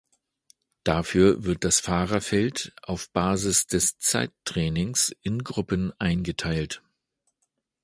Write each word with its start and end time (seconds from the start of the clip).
Dafür 0.83 1.43
wird 1.43 1.63
das 1.63 1.79
Fahrerfeld, 1.79 2.73
auf 2.81 3.11
Basis 3.11 3.67
des 3.67 3.99
Zeittraining, 3.99 4.95
in 5.21 5.43
Gruppen 5.43 5.93
eingeteilt. 5.99 6.81